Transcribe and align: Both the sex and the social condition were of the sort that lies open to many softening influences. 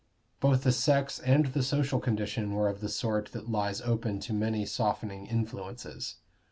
Both 0.39 0.63
the 0.63 0.71
sex 0.71 1.19
and 1.19 1.45
the 1.45 1.61
social 1.61 1.99
condition 1.99 2.55
were 2.55 2.67
of 2.69 2.81
the 2.81 2.89
sort 2.89 3.33
that 3.33 3.51
lies 3.51 3.81
open 3.81 4.19
to 4.21 4.33
many 4.33 4.65
softening 4.65 5.27
influences. 5.27 6.15